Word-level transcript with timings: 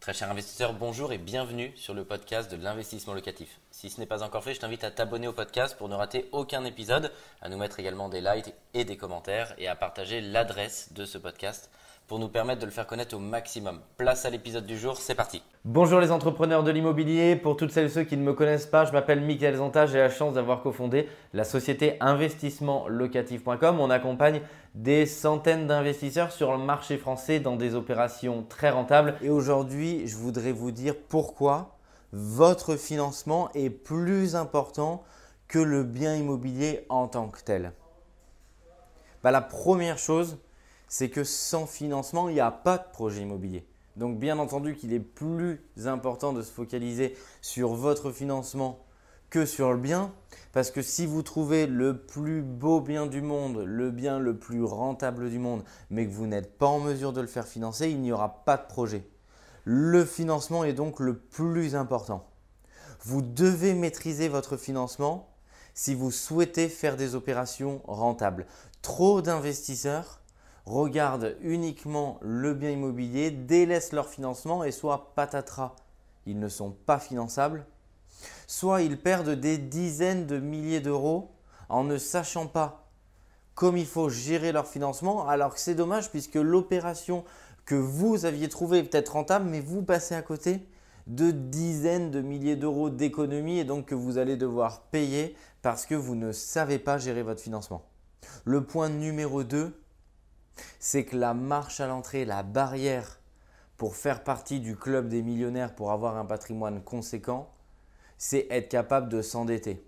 Très 0.00 0.14
cher 0.14 0.30
investisseur, 0.30 0.72
bonjour 0.72 1.12
et 1.12 1.18
bienvenue 1.18 1.74
sur 1.76 1.92
le 1.92 2.06
podcast 2.06 2.50
de 2.50 2.56
l'investissement 2.56 3.12
locatif. 3.12 3.60
Si 3.70 3.90
ce 3.90 4.00
n'est 4.00 4.06
pas 4.06 4.22
encore 4.22 4.42
fait, 4.42 4.54
je 4.54 4.60
t'invite 4.60 4.82
à 4.82 4.90
t'abonner 4.90 5.28
au 5.28 5.34
podcast 5.34 5.76
pour 5.76 5.90
ne 5.90 5.94
rater 5.94 6.26
aucun 6.32 6.64
épisode, 6.64 7.12
à 7.42 7.50
nous 7.50 7.58
mettre 7.58 7.80
également 7.80 8.08
des 8.08 8.22
likes 8.22 8.54
et 8.72 8.86
des 8.86 8.96
commentaires 8.96 9.54
et 9.58 9.68
à 9.68 9.76
partager 9.76 10.22
l'adresse 10.22 10.94
de 10.94 11.04
ce 11.04 11.18
podcast 11.18 11.70
pour 12.10 12.18
nous 12.18 12.28
permettre 12.28 12.60
de 12.60 12.66
le 12.66 12.72
faire 12.72 12.88
connaître 12.88 13.14
au 13.14 13.20
maximum. 13.20 13.78
Place 13.96 14.24
à 14.24 14.30
l'épisode 14.30 14.66
du 14.66 14.76
jour, 14.76 14.96
c'est 14.96 15.14
parti. 15.14 15.44
Bonjour 15.64 16.00
les 16.00 16.10
entrepreneurs 16.10 16.64
de 16.64 16.72
l'immobilier. 16.72 17.36
Pour 17.36 17.56
toutes 17.56 17.70
celles 17.70 17.86
et 17.86 17.88
ceux 17.88 18.02
qui 18.02 18.16
ne 18.16 18.24
me 18.24 18.32
connaissent 18.32 18.66
pas, 18.66 18.84
je 18.84 18.90
m'appelle 18.90 19.20
Michael 19.20 19.54
Zanta. 19.54 19.86
J'ai 19.86 19.98
la 19.98 20.10
chance 20.10 20.34
d'avoir 20.34 20.60
cofondé 20.60 21.08
la 21.34 21.44
société 21.44 21.98
investissementlocatif.com. 22.00 23.78
On 23.78 23.90
accompagne 23.90 24.40
des 24.74 25.06
centaines 25.06 25.68
d'investisseurs 25.68 26.32
sur 26.32 26.50
le 26.50 26.58
marché 26.58 26.98
français 26.98 27.38
dans 27.38 27.54
des 27.54 27.76
opérations 27.76 28.42
très 28.42 28.70
rentables. 28.70 29.14
Et 29.22 29.30
aujourd'hui, 29.30 30.08
je 30.08 30.16
voudrais 30.16 30.50
vous 30.50 30.72
dire 30.72 30.96
pourquoi 31.08 31.78
votre 32.12 32.74
financement 32.74 33.50
est 33.54 33.70
plus 33.70 34.34
important 34.34 35.04
que 35.46 35.60
le 35.60 35.84
bien 35.84 36.16
immobilier 36.16 36.86
en 36.88 37.06
tant 37.06 37.28
que 37.28 37.40
tel. 37.40 37.72
Bah, 39.22 39.30
la 39.30 39.42
première 39.42 39.98
chose, 39.98 40.38
c'est 40.90 41.08
que 41.08 41.24
sans 41.24 41.66
financement, 41.66 42.28
il 42.28 42.34
n'y 42.34 42.40
a 42.40 42.50
pas 42.50 42.76
de 42.76 42.90
projet 42.92 43.22
immobilier. 43.22 43.64
Donc 43.96 44.18
bien 44.18 44.38
entendu 44.38 44.74
qu'il 44.74 44.92
est 44.92 45.00
plus 45.00 45.62
important 45.86 46.32
de 46.32 46.42
se 46.42 46.50
focaliser 46.50 47.16
sur 47.40 47.74
votre 47.74 48.10
financement 48.10 48.84
que 49.30 49.46
sur 49.46 49.72
le 49.72 49.78
bien, 49.78 50.12
parce 50.52 50.72
que 50.72 50.82
si 50.82 51.06
vous 51.06 51.22
trouvez 51.22 51.68
le 51.68 51.96
plus 51.96 52.42
beau 52.42 52.80
bien 52.80 53.06
du 53.06 53.22
monde, 53.22 53.62
le 53.64 53.92
bien 53.92 54.18
le 54.18 54.36
plus 54.36 54.64
rentable 54.64 55.30
du 55.30 55.38
monde, 55.38 55.62
mais 55.90 56.06
que 56.06 56.12
vous 56.12 56.26
n'êtes 56.26 56.58
pas 56.58 56.66
en 56.66 56.80
mesure 56.80 57.12
de 57.12 57.20
le 57.20 57.28
faire 57.28 57.46
financer, 57.46 57.88
il 57.88 58.00
n'y 58.00 58.10
aura 58.10 58.44
pas 58.44 58.56
de 58.56 58.66
projet. 58.66 59.08
Le 59.64 60.04
financement 60.04 60.64
est 60.64 60.72
donc 60.72 60.98
le 60.98 61.16
plus 61.16 61.76
important. 61.76 62.26
Vous 63.02 63.22
devez 63.22 63.74
maîtriser 63.74 64.28
votre 64.28 64.56
financement 64.56 65.28
si 65.72 65.94
vous 65.94 66.10
souhaitez 66.10 66.68
faire 66.68 66.96
des 66.96 67.14
opérations 67.14 67.80
rentables. 67.84 68.46
Trop 68.82 69.22
d'investisseurs 69.22 70.19
regardent 70.70 71.36
uniquement 71.42 72.18
le 72.22 72.54
bien 72.54 72.70
immobilier, 72.70 73.30
délaissent 73.30 73.92
leur 73.92 74.08
financement 74.08 74.62
et 74.64 74.70
soit 74.70 75.14
patatras, 75.14 75.74
ils 76.26 76.38
ne 76.38 76.48
sont 76.48 76.70
pas 76.70 76.98
finançables, 76.98 77.66
soit 78.46 78.82
ils 78.82 78.98
perdent 78.98 79.30
des 79.30 79.58
dizaines 79.58 80.26
de 80.26 80.38
milliers 80.38 80.80
d'euros 80.80 81.32
en 81.68 81.84
ne 81.84 81.98
sachant 81.98 82.46
pas 82.46 82.86
comme 83.54 83.76
il 83.76 83.86
faut 83.86 84.08
gérer 84.08 84.52
leur 84.52 84.66
financement, 84.66 85.28
alors 85.28 85.54
que 85.54 85.60
c'est 85.60 85.74
dommage 85.74 86.10
puisque 86.10 86.36
l'opération 86.36 87.24
que 87.66 87.74
vous 87.74 88.24
aviez 88.24 88.48
trouvée 88.48 88.82
peut-être 88.82 89.12
rentable, 89.12 89.50
mais 89.50 89.60
vous 89.60 89.82
passez 89.82 90.14
à 90.14 90.22
côté 90.22 90.66
de 91.06 91.30
dizaines 91.30 92.10
de 92.10 92.20
milliers 92.20 92.56
d'euros 92.56 92.90
d'économie 92.90 93.58
et 93.58 93.64
donc 93.64 93.86
que 93.86 93.94
vous 93.94 94.18
allez 94.18 94.36
devoir 94.36 94.82
payer 94.84 95.36
parce 95.62 95.84
que 95.84 95.94
vous 95.94 96.14
ne 96.14 96.32
savez 96.32 96.78
pas 96.78 96.96
gérer 96.96 97.22
votre 97.22 97.40
financement. 97.40 97.82
Le 98.44 98.64
point 98.64 98.88
numéro 98.88 99.42
2, 99.42 99.74
c'est 100.78 101.04
que 101.04 101.16
la 101.16 101.34
marche 101.34 101.80
à 101.80 101.86
l'entrée, 101.86 102.24
la 102.24 102.42
barrière 102.42 103.20
pour 103.76 103.96
faire 103.96 104.24
partie 104.24 104.60
du 104.60 104.76
club 104.76 105.08
des 105.08 105.22
millionnaires, 105.22 105.74
pour 105.74 105.90
avoir 105.90 106.16
un 106.16 106.26
patrimoine 106.26 106.82
conséquent, 106.82 107.50
c'est 108.18 108.46
être 108.50 108.68
capable 108.68 109.08
de 109.08 109.22
s'endetter. 109.22 109.82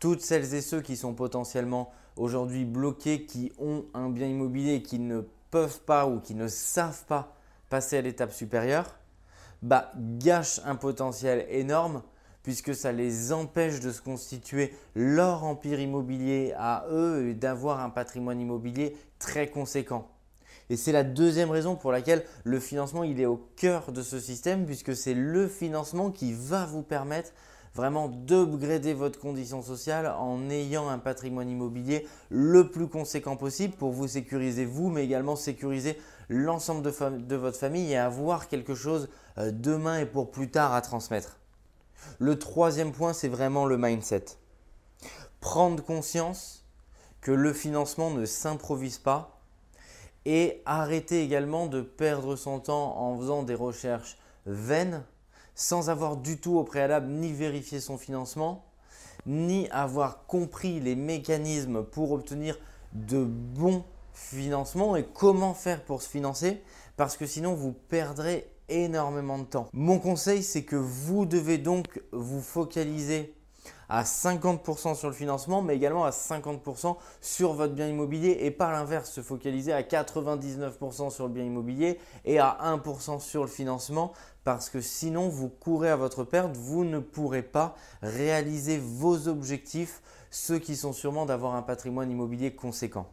Toutes 0.00 0.20
celles 0.20 0.52
et 0.54 0.60
ceux 0.60 0.80
qui 0.80 0.96
sont 0.96 1.14
potentiellement 1.14 1.92
aujourd'hui 2.16 2.64
bloqués, 2.64 3.24
qui 3.24 3.52
ont 3.58 3.84
un 3.94 4.10
bien 4.10 4.26
immobilier, 4.26 4.82
qui 4.82 4.98
ne 4.98 5.20
peuvent 5.50 5.80
pas 5.82 6.08
ou 6.08 6.18
qui 6.18 6.34
ne 6.34 6.48
savent 6.48 7.04
pas 7.04 7.36
passer 7.70 7.98
à 7.98 8.02
l'étape 8.02 8.32
supérieure, 8.32 8.96
bah, 9.62 9.92
gâchent 9.96 10.60
un 10.64 10.74
potentiel 10.74 11.46
énorme 11.48 12.02
puisque 12.44 12.74
ça 12.74 12.92
les 12.92 13.32
empêche 13.32 13.80
de 13.80 13.90
se 13.90 14.00
constituer 14.00 14.72
leur 14.94 15.42
empire 15.42 15.80
immobilier 15.80 16.54
à 16.56 16.86
eux 16.92 17.28
et 17.28 17.34
d'avoir 17.34 17.80
un 17.80 17.90
patrimoine 17.90 18.40
immobilier 18.40 18.96
très 19.18 19.48
conséquent. 19.48 20.06
Et 20.70 20.76
c'est 20.76 20.92
la 20.92 21.02
deuxième 21.02 21.50
raison 21.50 21.74
pour 21.74 21.90
laquelle 21.90 22.24
le 22.44 22.60
financement 22.60 23.02
il 23.02 23.20
est 23.20 23.26
au 23.26 23.48
cœur 23.56 23.90
de 23.90 24.02
ce 24.02 24.20
système 24.20 24.64
puisque 24.66 24.94
c'est 24.94 25.14
le 25.14 25.48
financement 25.48 26.10
qui 26.10 26.32
va 26.32 26.64
vous 26.64 26.82
permettre 26.82 27.32
vraiment 27.74 28.08
d'upgrader 28.08 28.94
votre 28.94 29.18
condition 29.18 29.60
sociale 29.60 30.06
en 30.18 30.48
ayant 30.48 30.88
un 30.88 30.98
patrimoine 30.98 31.50
immobilier 31.50 32.06
le 32.30 32.70
plus 32.70 32.86
conséquent 32.86 33.36
possible 33.36 33.74
pour 33.74 33.90
vous 33.90 34.06
sécuriser 34.06 34.64
vous, 34.64 34.90
mais 34.90 35.04
également 35.04 35.34
sécuriser 35.34 35.98
l'ensemble 36.28 36.82
de, 36.82 37.36
votre 37.36 37.58
famille 37.58 37.92
et 37.92 37.96
avoir 37.96 38.48
quelque 38.48 38.74
chose 38.74 39.08
euh, 39.38 39.50
demain 39.52 39.98
et 39.98 40.06
pour 40.06 40.30
plus 40.30 40.50
tard 40.50 40.72
à 40.72 40.80
transmettre. 40.80 41.38
Le 42.18 42.38
troisième 42.38 42.92
point, 42.92 43.12
c'est 43.12 43.28
vraiment 43.28 43.66
le 43.66 43.78
mindset. 43.78 44.24
Prendre 45.40 45.82
conscience 45.82 46.64
que 47.20 47.32
le 47.32 47.52
financement 47.52 48.10
ne 48.10 48.26
s'improvise 48.26 48.98
pas 48.98 49.40
et 50.26 50.62
arrêter 50.64 51.22
également 51.22 51.66
de 51.66 51.80
perdre 51.80 52.36
son 52.36 52.60
temps 52.60 52.98
en 52.98 53.18
faisant 53.18 53.42
des 53.42 53.54
recherches 53.54 54.18
vaines 54.46 55.02
sans 55.54 55.90
avoir 55.90 56.16
du 56.16 56.38
tout 56.38 56.56
au 56.56 56.64
préalable 56.64 57.08
ni 57.08 57.32
vérifié 57.32 57.80
son 57.80 57.96
financement, 57.96 58.64
ni 59.26 59.68
avoir 59.70 60.26
compris 60.26 60.80
les 60.80 60.96
mécanismes 60.96 61.84
pour 61.84 62.12
obtenir 62.12 62.58
de 62.92 63.24
bons 63.24 63.84
financements 64.12 64.96
et 64.96 65.04
comment 65.04 65.54
faire 65.54 65.84
pour 65.84 66.02
se 66.02 66.08
financer, 66.08 66.62
parce 66.96 67.16
que 67.16 67.26
sinon 67.26 67.54
vous 67.54 67.72
perdrez 67.72 68.48
énormément 68.68 69.38
de 69.38 69.44
temps. 69.44 69.68
Mon 69.72 69.98
conseil, 69.98 70.42
c'est 70.42 70.64
que 70.64 70.76
vous 70.76 71.26
devez 71.26 71.58
donc 71.58 72.02
vous 72.12 72.40
focaliser 72.40 73.34
à 73.88 74.02
50% 74.02 74.94
sur 74.94 75.08
le 75.08 75.14
financement, 75.14 75.62
mais 75.62 75.76
également 75.76 76.04
à 76.04 76.10
50% 76.10 76.96
sur 77.20 77.52
votre 77.52 77.74
bien 77.74 77.88
immobilier 77.88 78.38
et 78.40 78.50
par 78.50 78.72
l'inverse, 78.72 79.10
se 79.10 79.20
focaliser 79.20 79.72
à 79.72 79.82
99% 79.82 81.10
sur 81.10 81.26
le 81.26 81.32
bien 81.32 81.44
immobilier 81.44 81.98
et 82.24 82.38
à 82.38 82.58
1% 82.62 83.20
sur 83.20 83.42
le 83.42 83.48
financement 83.48 84.12
parce 84.44 84.68
que 84.68 84.80
sinon 84.80 85.28
vous 85.28 85.48
courez 85.48 85.90
à 85.90 85.96
votre 85.96 86.24
perte, 86.24 86.56
vous 86.56 86.84
ne 86.84 86.98
pourrez 86.98 87.42
pas 87.42 87.74
réaliser 88.02 88.78
vos 88.78 89.28
objectifs, 89.28 90.02
ceux 90.30 90.58
qui 90.58 90.76
sont 90.76 90.92
sûrement 90.92 91.26
d'avoir 91.26 91.54
un 91.54 91.62
patrimoine 91.62 92.10
immobilier 92.10 92.54
conséquent. 92.54 93.06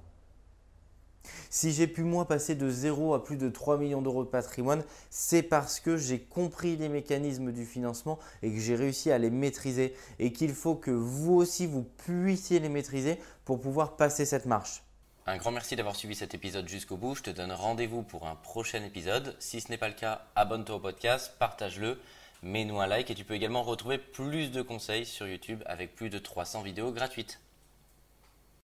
Si 1.53 1.73
j'ai 1.73 1.85
pu 1.85 2.03
moi 2.03 2.29
passer 2.29 2.55
de 2.55 2.69
0 2.69 3.13
à 3.13 3.25
plus 3.25 3.35
de 3.35 3.49
3 3.49 3.77
millions 3.77 4.01
d'euros 4.01 4.23
de 4.23 4.29
patrimoine, 4.29 4.85
c'est 5.09 5.43
parce 5.43 5.81
que 5.81 5.97
j'ai 5.97 6.21
compris 6.21 6.77
les 6.77 6.87
mécanismes 6.87 7.51
du 7.51 7.65
financement 7.65 8.19
et 8.41 8.53
que 8.53 8.57
j'ai 8.57 8.77
réussi 8.77 9.11
à 9.11 9.17
les 9.17 9.29
maîtriser 9.29 9.93
et 10.17 10.31
qu'il 10.31 10.53
faut 10.53 10.75
que 10.75 10.91
vous 10.91 11.33
aussi 11.33 11.67
vous 11.67 11.83
puissiez 11.83 12.61
les 12.61 12.69
maîtriser 12.69 13.19
pour 13.43 13.59
pouvoir 13.59 13.97
passer 13.97 14.23
cette 14.23 14.45
marche. 14.45 14.83
Un 15.27 15.35
grand 15.35 15.51
merci 15.51 15.75
d'avoir 15.75 15.97
suivi 15.97 16.15
cet 16.15 16.33
épisode 16.33 16.69
jusqu'au 16.69 16.95
bout. 16.95 17.15
Je 17.15 17.23
te 17.23 17.29
donne 17.31 17.51
rendez-vous 17.51 18.01
pour 18.01 18.27
un 18.27 18.35
prochain 18.35 18.81
épisode. 18.85 19.35
Si 19.39 19.59
ce 19.59 19.69
n'est 19.71 19.77
pas 19.77 19.89
le 19.89 19.93
cas, 19.93 20.21
abonne-toi 20.37 20.77
au 20.77 20.79
podcast, 20.79 21.33
partage-le, 21.37 21.99
mets-nous 22.43 22.79
un 22.79 22.87
like 22.87 23.11
et 23.11 23.15
tu 23.15 23.25
peux 23.25 23.35
également 23.35 23.63
retrouver 23.63 23.97
plus 23.97 24.51
de 24.51 24.61
conseils 24.61 25.05
sur 25.05 25.27
YouTube 25.27 25.63
avec 25.65 25.95
plus 25.95 26.09
de 26.09 26.17
300 26.17 26.61
vidéos 26.61 26.93
gratuites. 26.93 27.41